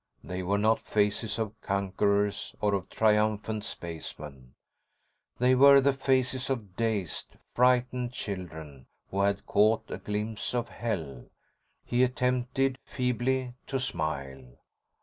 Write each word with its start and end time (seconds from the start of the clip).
They 0.23 0.41
were 0.41 0.57
not 0.57 0.79
faces 0.79 1.37
of 1.37 1.61
conquerors 1.61 2.55
or 2.59 2.73
of 2.73 2.89
triumphant 2.89 3.63
spacemen. 3.63 4.55
They 5.37 5.53
were 5.53 5.79
the 5.79 5.93
faces 5.93 6.49
of 6.49 6.75
dazed, 6.75 7.35
frightened 7.53 8.11
children 8.11 8.87
who 9.11 9.21
had 9.21 9.45
caught 9.45 9.91
a 9.91 9.99
glimpse 9.99 10.55
of 10.55 10.69
Hell. 10.69 11.25
He 11.85 12.03
attempted, 12.03 12.79
feebly, 12.83 13.53
to 13.67 13.79
smile. 13.79 14.53